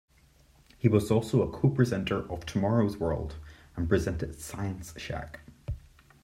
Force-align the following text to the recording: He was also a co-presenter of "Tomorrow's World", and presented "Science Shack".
He 0.79 0.87
was 0.87 1.11
also 1.11 1.43
a 1.43 1.51
co-presenter 1.51 2.25
of 2.31 2.43
"Tomorrow's 2.47 2.97
World", 2.97 3.35
and 3.75 3.87
presented 3.87 4.33
"Science 4.39 4.95
Shack". 4.97 5.41